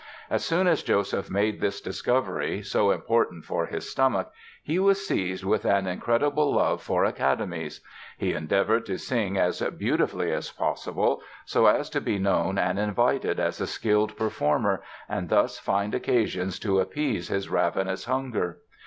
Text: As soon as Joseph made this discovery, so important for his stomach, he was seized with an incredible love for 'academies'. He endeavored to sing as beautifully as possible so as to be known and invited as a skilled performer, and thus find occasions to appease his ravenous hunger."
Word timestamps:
As 0.31 0.43
soon 0.43 0.65
as 0.65 0.81
Joseph 0.81 1.29
made 1.29 1.61
this 1.61 1.79
discovery, 1.79 2.63
so 2.63 2.89
important 2.89 3.45
for 3.45 3.67
his 3.67 3.87
stomach, 3.91 4.31
he 4.63 4.79
was 4.79 5.05
seized 5.07 5.43
with 5.43 5.63
an 5.63 5.85
incredible 5.85 6.55
love 6.55 6.81
for 6.81 7.03
'academies'. 7.03 7.81
He 8.17 8.33
endeavored 8.33 8.83
to 8.87 8.97
sing 8.97 9.37
as 9.37 9.61
beautifully 9.61 10.31
as 10.31 10.49
possible 10.51 11.21
so 11.45 11.67
as 11.67 11.87
to 11.91 12.01
be 12.01 12.17
known 12.17 12.57
and 12.57 12.79
invited 12.79 13.39
as 13.39 13.61
a 13.61 13.67
skilled 13.67 14.17
performer, 14.17 14.81
and 15.07 15.29
thus 15.29 15.59
find 15.59 15.93
occasions 15.93 16.57
to 16.61 16.79
appease 16.79 17.27
his 17.27 17.49
ravenous 17.49 18.05
hunger." 18.05 18.57